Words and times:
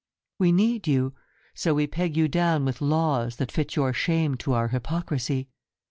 We 0.39 0.51
need 0.51 0.87
you, 0.87 1.13
so 1.53 1.75
we 1.75 1.85
peg 1.85 2.17
you 2.17 2.27
down 2.27 2.65
with 2.65 2.81
laws 2.81 3.35
That 3.35 3.51
fit 3.51 3.75
your 3.75 3.93
shame 3.93 4.33
to 4.37 4.53
our 4.53 4.69
hypocrisy. 4.69 5.49